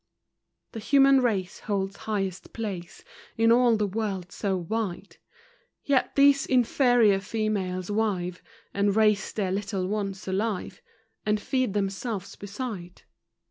[0.71, 3.03] The human race holds highest place
[3.37, 5.17] In all the world so wide,
[5.83, 8.41] Yet these inferior females wive,
[8.73, 10.81] And raise their little ones alive,
[11.23, 13.03] And feed themselves beside.